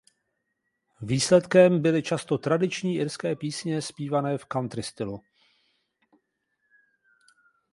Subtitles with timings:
[1.01, 5.23] Výsledkem byly často tradiční irské písně zpívané v country stylu.